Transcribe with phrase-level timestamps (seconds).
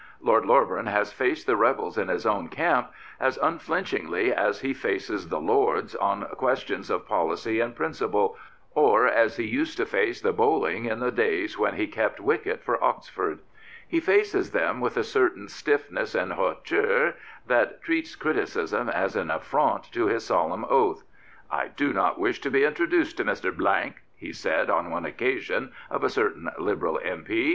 [0.19, 5.27] Lord Loreburn has faced the rebels in his own camp as unflinchingly as he faces
[5.29, 8.35] the Lords on questions of policy and principle,
[8.73, 12.63] or as he used to face the bowling in the days when he kept wicket
[12.63, 13.41] for Oxford.
[13.87, 17.13] He faces them with a certain stiffness and hauteur
[17.45, 21.03] that treats criticism as an affront to his solemn oath."
[21.61, 23.93] I do not wish to be introduced to Mr.
[24.15, 27.49] he said on one occasion of a certain Liberal M.P.